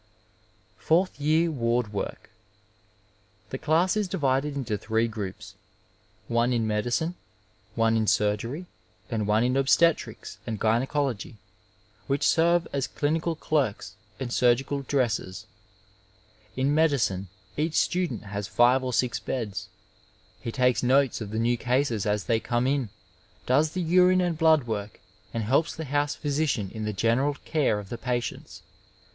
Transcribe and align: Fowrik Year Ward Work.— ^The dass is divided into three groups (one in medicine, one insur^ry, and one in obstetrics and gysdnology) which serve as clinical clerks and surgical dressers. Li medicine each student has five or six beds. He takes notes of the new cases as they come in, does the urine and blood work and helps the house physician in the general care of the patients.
Fowrik 0.79 1.11
Year 1.19 1.51
Ward 1.51 1.93
Work.— 1.93 2.31
^The 3.51 3.63
dass 3.63 3.95
is 3.95 4.07
divided 4.07 4.55
into 4.55 4.75
three 4.75 5.07
groups 5.07 5.53
(one 6.27 6.51
in 6.51 6.65
medicine, 6.65 7.13
one 7.75 7.95
insur^ry, 7.95 8.65
and 9.11 9.27
one 9.27 9.43
in 9.43 9.55
obstetrics 9.55 10.39
and 10.47 10.59
gysdnology) 10.59 11.35
which 12.07 12.25
serve 12.27 12.67
as 12.73 12.87
clinical 12.87 13.35
clerks 13.35 13.93
and 14.19 14.33
surgical 14.33 14.81
dressers. 14.81 15.45
Li 16.57 16.63
medicine 16.63 17.27
each 17.55 17.75
student 17.75 18.23
has 18.23 18.47
five 18.47 18.83
or 18.83 18.93
six 18.93 19.19
beds. 19.19 19.69
He 20.39 20.51
takes 20.51 20.81
notes 20.81 21.21
of 21.21 21.29
the 21.29 21.37
new 21.37 21.57
cases 21.57 22.07
as 22.07 22.23
they 22.23 22.39
come 22.39 22.65
in, 22.65 22.89
does 23.45 23.73
the 23.73 23.83
urine 23.83 24.19
and 24.19 24.35
blood 24.35 24.63
work 24.63 24.99
and 25.31 25.43
helps 25.43 25.75
the 25.75 25.85
house 25.85 26.15
physician 26.15 26.71
in 26.73 26.85
the 26.85 26.91
general 26.91 27.35
care 27.45 27.77
of 27.77 27.89
the 27.89 27.99
patients. 27.99 28.63